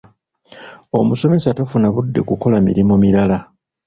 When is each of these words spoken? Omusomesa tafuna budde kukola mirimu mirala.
Omusomesa 0.99 1.55
tafuna 1.57 1.87
budde 1.95 2.19
kukola 2.29 2.57
mirimu 2.67 2.93
mirala. 3.03 3.37